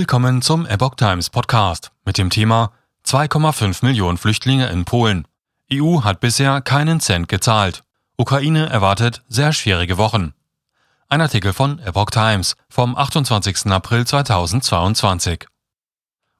[0.00, 2.72] Willkommen zum Epoch Times Podcast mit dem Thema
[3.04, 5.28] 2,5 Millionen Flüchtlinge in Polen.
[5.70, 7.84] EU hat bisher keinen Cent gezahlt.
[8.16, 10.32] Ukraine erwartet sehr schwierige Wochen.
[11.10, 13.66] Ein Artikel von Epoch Times vom 28.
[13.66, 15.44] April 2022.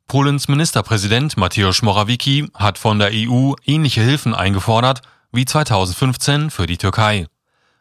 [0.07, 5.03] Polens Ministerpräsident Mateusz Morawiecki hat von der EU ähnliche Hilfen eingefordert
[5.33, 7.27] wie 2015 für die Türkei.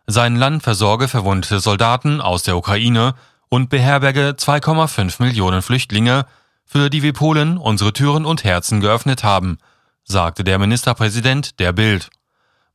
[0.07, 3.15] Sein Land versorge verwundete Soldaten aus der Ukraine
[3.49, 6.25] und beherberge 2,5 Millionen Flüchtlinge,
[6.65, 9.57] für die wir Polen unsere Türen und Herzen geöffnet haben,
[10.03, 12.09] sagte der Ministerpräsident der Bild.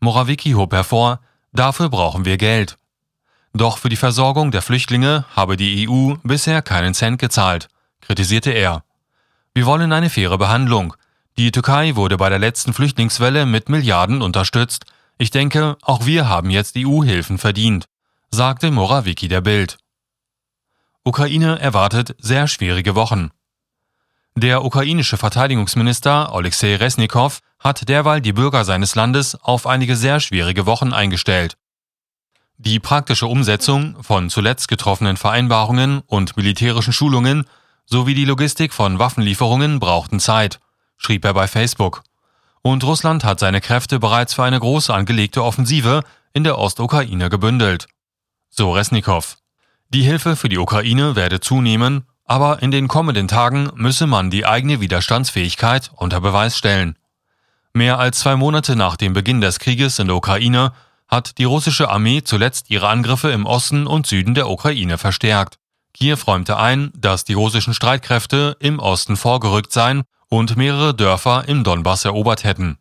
[0.01, 1.21] Morawiecki hob hervor,
[1.53, 2.77] dafür brauchen wir Geld.
[3.53, 7.69] Doch für die Versorgung der Flüchtlinge habe die EU bisher keinen Cent gezahlt,
[8.01, 8.83] kritisierte er.
[9.55, 10.95] Wir wollen eine faire Behandlung.
[11.39, 14.87] Die Türkei wurde bei der letzten Flüchtlingswelle mit Milliarden unterstützt.
[15.19, 17.87] Ich denke, auch wir haben jetzt EU-Hilfen verdient,
[18.33, 19.79] sagte Morawiecki der Bild.
[21.07, 23.31] Ukraine erwartet sehr schwierige Wochen.
[24.37, 30.65] Der ukrainische Verteidigungsminister Oleksiy Resnikow hat derweil die Bürger seines Landes auf einige sehr schwierige
[30.65, 31.59] Wochen eingestellt.
[32.57, 37.45] Die praktische Umsetzung von zuletzt getroffenen Vereinbarungen und militärischen Schulungen
[37.85, 40.59] sowie die Logistik von Waffenlieferungen brauchten Zeit,
[40.97, 42.03] schrieb er bei Facebook.
[42.63, 47.89] Und Russland hat seine Kräfte bereits für eine groß angelegte Offensive in der Ostukraine gebündelt.
[48.49, 49.37] So Resnikow.
[49.95, 54.45] Die Hilfe für die Ukraine werde zunehmen, aber in den kommenden Tagen müsse man die
[54.45, 56.99] eigene Widerstandsfähigkeit unter Beweis stellen.
[57.73, 60.73] Mehr als zwei Monate nach dem Beginn des Krieges in der Ukraine
[61.07, 65.61] hat die russische Armee zuletzt ihre Angriffe im Osten und Süden der Ukraine verstärkt.
[65.93, 71.63] Kiew räumte ein, dass die russischen Streitkräfte im Osten vorgerückt seien und mehrere Dörfer im
[71.63, 72.79] Donbass erobert hätten.